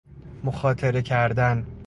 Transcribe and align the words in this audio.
مخاطره 0.43 1.01
کردن 1.01 1.65